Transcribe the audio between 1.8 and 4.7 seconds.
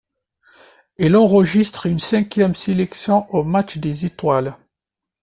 une cinquième sélection au match des Étoiles.